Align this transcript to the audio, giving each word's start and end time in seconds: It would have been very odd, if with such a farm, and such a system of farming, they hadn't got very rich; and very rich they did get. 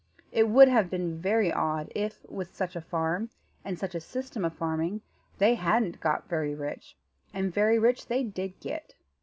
It 0.31 0.49
would 0.49 0.67
have 0.67 0.89
been 0.89 1.21
very 1.21 1.53
odd, 1.53 1.91
if 1.93 2.25
with 2.27 2.55
such 2.55 2.75
a 2.75 2.81
farm, 2.81 3.29
and 3.63 3.77
such 3.77 3.93
a 3.93 3.99
system 3.99 4.43
of 4.43 4.55
farming, 4.55 5.01
they 5.37 5.53
hadn't 5.53 5.99
got 5.99 6.27
very 6.27 6.55
rich; 6.55 6.97
and 7.35 7.53
very 7.53 7.77
rich 7.77 8.07
they 8.07 8.23
did 8.23 8.59
get. 8.59 8.95